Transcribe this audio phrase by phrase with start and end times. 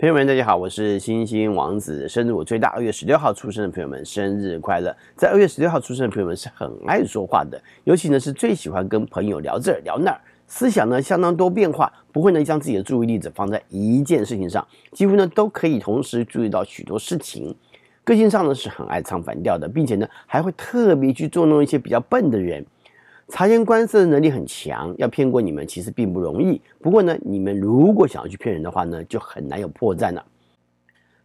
[0.00, 2.08] 朋友们，大家好，我是星星王子。
[2.08, 4.96] 生日我最大，二月十六号出生的朋友们，生日快乐！
[5.16, 17.52] 在二月十六号出生的朋友们是很爱说话的，尤其呢是最喜欢跟朋友聊这儿聊那儿，思想呢相当多变化，不会呢将自己的注意力只放在一件事情上，几乎呢都可以同时注意到许多事情。
[18.04, 22.64] 个性上呢是很爱唱反调的，并且呢还会特别去捉弄一些比较笨的人。
[23.28, 26.60] 察言观色的能力很强，要骗过你们其实并不容易。
[26.80, 30.24] 不过呢，你们如果想要去骗人的话呢，就很难有破绽了。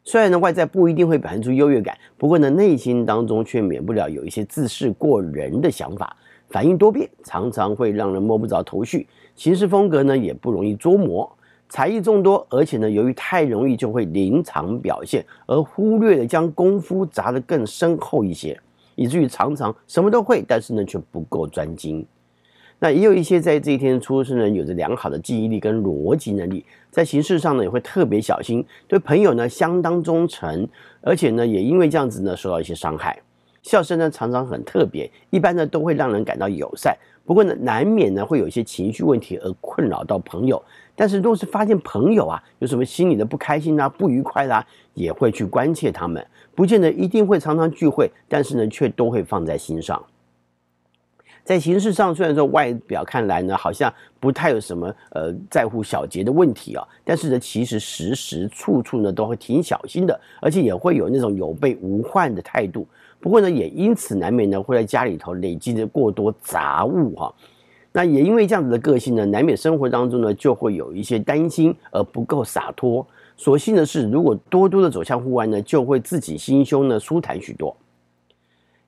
[0.03, 6.13] 虽然呢，外在不一定会表现出优越感，不过呢，内心当中却免不了有一些自视过人的想法，
[6.49, 9.07] 反应多变，常常会让人摸不着头绪。
[9.35, 11.31] 行事风格呢，也不容易捉摸，
[11.69, 18.59] 才艺众多，而且呢，由于太容易就会临场表现，而忽略了将功夫砸得更深厚一些。
[18.95, 22.05] 以至于常常什么都会，但是呢却不够专精。
[22.79, 30.67] 那也有一些在这一天出生的人，有着良好的记忆力跟逻辑能力，在行事上呢也会特别小心，对朋友呢相当忠诚，
[31.01, 33.17] 而且呢也因为这样子呢受到一些伤害。
[33.63, 36.95] 笑声呢常常很特别，一般呢都会让人感到友善。
[37.25, 40.61] 不过呢难免呢会有一些情绪问题而困扰到朋友。
[40.95, 49.99] 但是若是发现朋友啊有什么心里的不开心啊、不愉快啦、也会去关切他们，不见得一定会常常聚会，但是呢却都会放在心上。
[51.43, 62.87] 在形式上，虽然说外表看来呢好像不太有什么呃在乎小节的问题啊，但是呢其实时时处处呢都会挺小心的，而且也会有那种有备无患的态度。
[63.19, 67.33] 不过呢也因此难免呢会在家里头累积着过多杂物哈、
[67.91, 73.05] 那也因为这样子的个性呢，难免生活当中呢就会有一些担心而不够洒脱。
[73.35, 77.75] 所幸的是，如果多多的走向户外呢，就会自己心胸呢舒坦许多。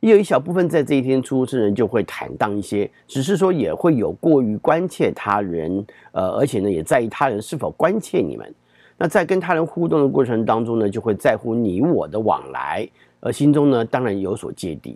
[0.05, 8.53] 也有一小部分在这一天出生人就会坦荡一些，只是说也会有过于关切他人，呃，而且呢也在意他人是否关切你们。
[8.99, 12.87] 那在跟他人互动的过程当中呢，就会在乎你我的往来，
[13.19, 14.95] 而心中呢当然有所芥蒂。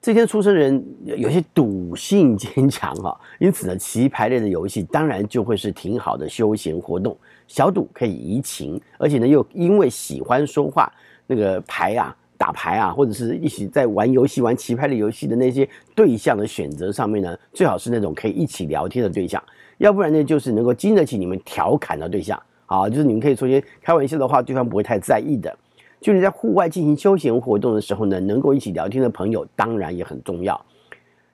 [0.00, 7.18] 这天出生人有些赌性坚强哈，因此呢，棋牌类的游戏当然就会是挺好的休闲活动。
[7.48, 10.90] 小赌可以怡情，而且呢，又因为喜欢说话，
[11.26, 19.42] 那个牌啊、打牌啊，或者是一起在玩游戏、玩棋牌类游戏的那些对象的选择上面呢，最好是那种可以一起聊天的对象，
[19.76, 25.54] 要不然呢，就是能够经得起你们调侃的对象啊，就是你们可以说些开玩笑的话，对方不会太在意的。
[26.00, 30.58] 就你在户外进行休闲活动的时候呢，能够一起聊天的朋友当然也很重要。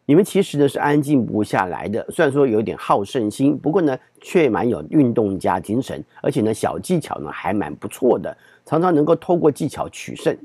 [0.06, 10.36] 你们其实呢是安静不下来的，虽然说有点好胜心，不过呢却蛮有运动家精神，而且呢小技巧呢还蛮不错的，常常能够透过技巧取胜。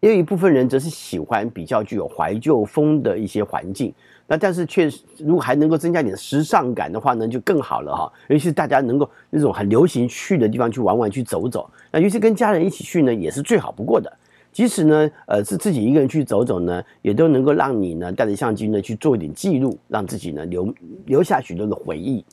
[0.00, 3.92] 也有一部分人则是喜欢比较具有怀旧风的一些环境，
[4.26, 8.10] 那但是确实如果还能够增加点时尚感的话呢，就更好了哈。
[8.28, 14.10] 尤其是大家能够那种很流行去的地方去玩玩、去走走，那尤其跟家人一起去呢，也是最好不过的。
[14.52, 20.74] 即使呢，呃，是自己一个人去走走呢，也都能够让你呢带着相机呢去做一点记录，让自己呢留
[21.06, 22.24] 留下许多的回忆。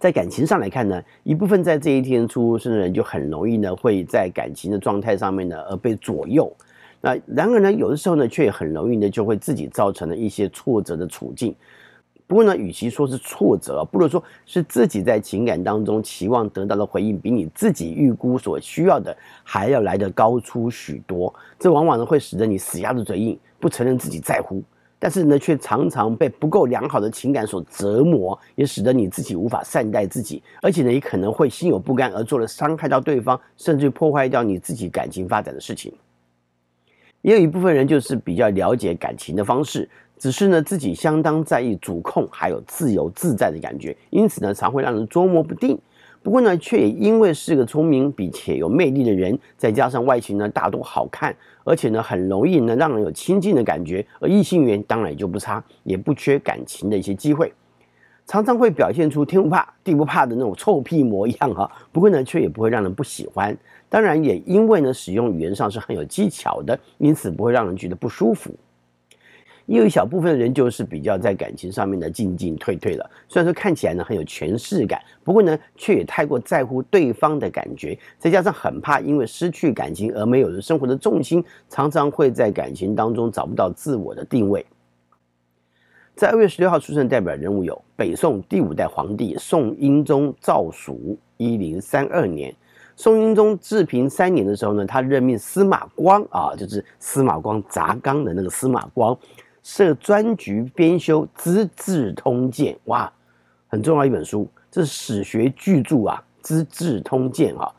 [0.00, 6.50] 在感情上来看呢，一部分在这一天出生的人就很容易呢，会在感情的状态上面呢而被左右。
[7.02, 11.54] 那然而呢，有的时候呢，却很容易呢就会自己造成了一些挫折的处境。
[12.26, 21.34] 不过呢，与其说是挫折，不如说是自己在情感当中期望得到的回应，比你自己预估所需要的还要来得高出许多。
[21.58, 24.62] 这往往呢会使得你死鸭子嘴硬，不承认自己在乎。
[25.02, 35.90] 但是呢，却常常被不够良好的情感所折磨，也使得你自己无法善待自己，而且呢，也可能会心有不甘而做了伤害到对方，甚至破坏掉你自己感情发展的事情。
[37.22, 45.78] 也有一部分人就是比较了解感情的方式，只是呢，自己相当在意主控还有自由自在的感觉，因此呢，常会让人捉摸不定。
[46.22, 57.50] 不过呢，却也因为是个聪明并且有魅力的人，再加上外形呢大多好看，而且呢很容易呢让人有亲近的感觉，而异性缘当然也就不差，也不缺感情的一些机会，
[58.26, 61.70] 常常会表现出天不怕地不怕的那种臭屁模样哈。
[61.90, 63.56] 不过呢，却也不会让人不喜欢，
[63.88, 68.54] 当然也因为呢使用语言上是很有技巧的，因此不会让人觉得不舒服。
[69.70, 84.66] 也有一小部分人就是比较在感情上面的进进退退了，虽然说看起来呢很有权势感，不过呢却也太过在乎对方的感觉，再加上很怕因为失去感情而没有了生活的重心，常常会在感情当中找不到自我的定位。
[86.16, 92.52] 在二月十六号出生的代表人物有北宋第五代皇帝宋英宗赵曙，一零三二年。
[92.96, 99.16] 宋英宗治平三年的时候呢，他任命司马光啊，就是司马光砸缸的那个司马光。
[99.62, 103.12] 设专局编修《资治通鉴》，哇，
[103.68, 107.70] 很重要一本书，这是史学巨著啊，《资治通鉴》啊。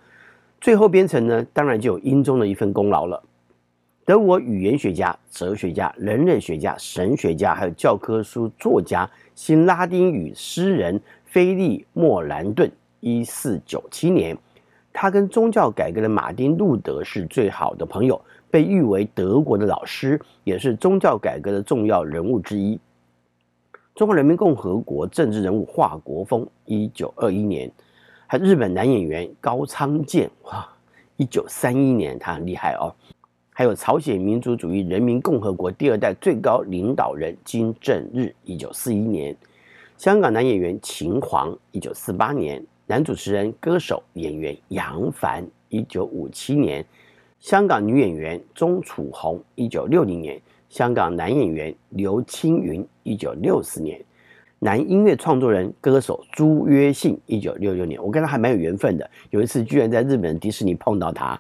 [0.60, 3.22] 最后编成呢，当然就有英宗的一份功劳了。
[4.06, 12.70] 德国语言学家、哲学家、人类学家、神学家，还有教科书作家、新拉丁语诗人菲利莫兰顿，
[13.00, 14.38] 一四九七年，
[14.92, 18.20] 他跟宗教改革的马丁路德是最好的朋友，
[18.52, 22.78] 被誉为德国的老师，也是宗教改革的重要人物之一。
[23.96, 27.72] 中华人民共和国政治人物华国锋，一九二一年，
[28.28, 30.68] 还日本男演员高仓健，哇，
[31.18, 32.94] 一九三一年，他很厉害哦。
[33.54, 39.36] 还有朝鲜民主主义人民共和国第二代最高领导人金正日，一九四一年；
[39.98, 46.82] 香港男演员秦皇，一九四八年；男主持人、歌手、演员杨凡，一九五七年；
[47.42, 50.40] 香港女演员钟楚红，一九六零年；
[50.70, 53.98] 香港男演员刘青云，一九六四年；
[54.60, 58.02] 男音乐创作人、歌手朱约信，一九六六年。
[58.02, 61.40] 我跟他还蛮有缘分的，有一次居然在日本迪士尼碰到他。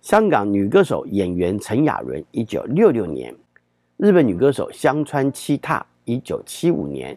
[0.00, 3.30] 香港女歌手、演员陈雅伦，一九六六年；
[3.98, 7.14] 日本女歌手香川七踏，一九七五年；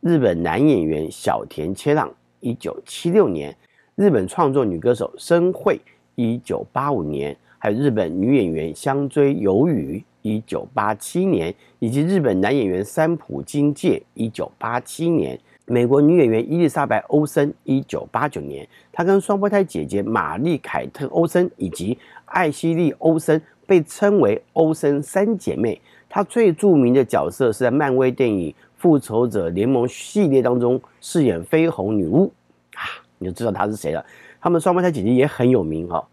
[0.00, 3.50] 日本男演员小田切让，一九七六年；
[3.94, 5.80] 日本创作女歌手深惠，
[6.14, 7.34] 一九八五年；
[7.64, 15.40] 还有日本女演员香椎由雨，一九八七年；以及日本男演员三浦金介，一九八七年。
[15.64, 21.96] 美国女演员伊丽莎白·欧森，一九八九年，她跟双胞胎姐姐玛丽·凯特·欧森以及
[22.26, 25.80] 艾希莉·欧森被称为“欧森三姐妹”。
[26.06, 32.30] 她最著名的角色是在漫威电影《复仇者联盟》系列当中饰演绯红女巫
[32.74, 32.84] 啊，
[33.16, 34.04] 你就知道她是谁了。
[34.38, 36.06] 她们双胞胎姐姐也很有名哈、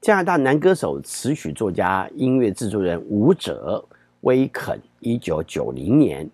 [0.00, 3.84] 加拿大男歌手、词曲作家、音乐制作人、舞者
[4.22, 6.26] 威肯，一九九零年。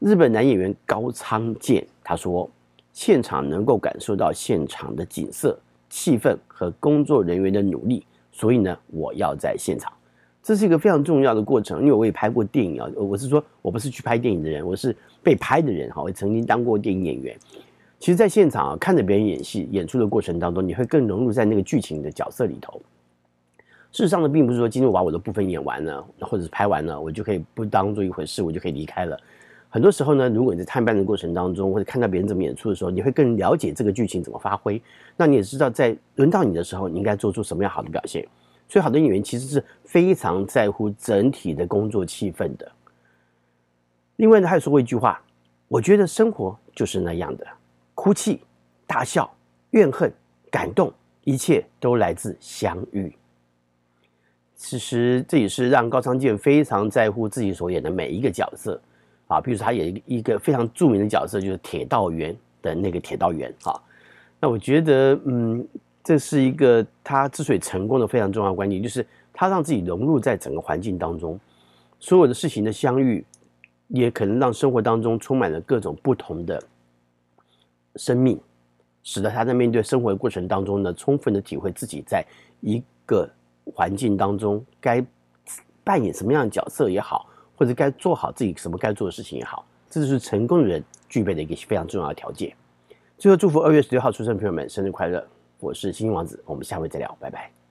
[0.00, 2.50] 日本男演员高仓健他说
[2.92, 5.56] ：“现场能够感受到现场的景色、
[5.88, 9.92] 气氛和工作人员的努力，所以呢，我要在现场。
[10.42, 12.90] 这是一个非常重要的过程，因为我也拍过电影啊。
[12.96, 16.02] 我是说我不是去拍电影的人，我是被拍的人哈。
[16.02, 17.38] 我曾经当过电影演员。
[17.98, 22.80] 其实，在现场啊，看着别人演戏、演出的过程当中，你会更融入在那个剧情的角色里头。
[23.90, 29.18] 事实上呢，并不是说今天我把我的部分演完了，或者是拍完了，我就可以不当做一回事，我就可以离开了。”
[29.70, 34.80] 很多时候呢，如果你在探班的过程当中，或者看到别人怎么演出的时候，你会更了解这个剧情怎么发挥。
[35.16, 38.24] 那你也知道，在轮到你的时候，你应该做出什么样好的表现。
[38.68, 42.70] 所以，好的演员其实是非常在乎整体的工作气氛的。
[44.16, 45.20] 另外呢，还有说过一句话，
[45.66, 47.44] 我觉得生活就是那样的：
[48.04, 48.38] 哭泣、
[48.86, 49.34] 大笑、
[49.70, 50.12] 怨恨、
[50.50, 50.92] 感动，
[51.22, 53.10] 一切都来自相遇。
[54.54, 58.78] 其实这也是让高仓健非常在乎自己所演的每一个角色。
[59.26, 63.72] 啊，比如说他演一个非常著名的角色，就是铁道员的那个铁道员啊。
[64.38, 65.66] 那我觉得，嗯，
[66.02, 71.40] 这是一个他之所以成功的非常重要的关键，就是他让自己融入在整个环境当中，
[71.98, 73.24] 所有的事情的相遇，
[73.88, 76.62] 也可能让生活当中充满了各种不同的
[77.96, 78.40] 生命，
[79.02, 82.24] 使得他在面对生活的过程当中呢，充分的体会自己在
[82.60, 83.28] 一个
[83.74, 85.04] 环境当中该
[85.82, 87.28] 扮演什么样的角色也好。
[87.56, 92.52] 或者该做好自己什么该做的事情也好，这就是成功的人具备的一个非常重要的条件。
[93.16, 95.24] 最后，祝福二月十六号出生的朋友们生日快乐！
[95.60, 97.63] 我是星星王子，我们下回再聊，拜拜。